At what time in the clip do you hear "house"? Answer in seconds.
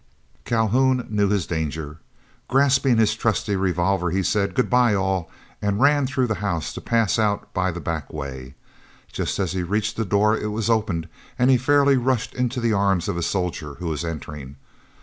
6.41-6.73